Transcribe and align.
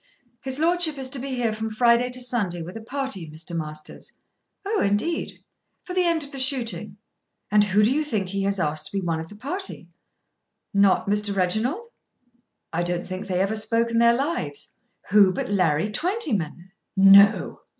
"His 0.41 0.57
lordship 0.57 0.97
is 0.97 1.09
to 1.09 1.19
be 1.19 1.35
here 1.35 1.53
from 1.53 1.69
Friday 1.69 2.09
to 2.09 2.19
Sunday 2.21 2.63
with 2.63 2.75
a 2.75 2.81
party, 2.81 3.29
Mr. 3.29 3.55
Masters." 3.55 4.13
"Oh, 4.65 4.81
indeed." 4.81 5.33
"For 5.83 5.93
the 5.93 6.05
end 6.05 6.23
of 6.23 6.31
the 6.31 6.39
shooting. 6.39 6.97
And 7.51 7.65
who 7.65 7.83
do 7.83 7.91
you 7.93 8.03
think 8.03 8.29
he 8.29 8.41
has 8.45 8.59
asked 8.59 8.87
to 8.87 8.97
be 8.97 9.05
one 9.05 9.19
of 9.19 9.29
the 9.29 9.35
party?" 9.35 9.89
"Not 10.73 11.07
Mr. 11.07 11.35
Reginald?" 11.35 11.85
"I 12.73 12.81
don't 12.81 13.05
think 13.05 13.27
they 13.27 13.39
ever 13.41 13.55
spoke 13.55 13.91
in 13.91 13.99
their 13.99 14.15
lives. 14.15 14.73
Who 15.11 15.31
but 15.31 15.49
Larry 15.51 15.91
Twentyman!" 15.91 16.71
"No!" 16.97 17.59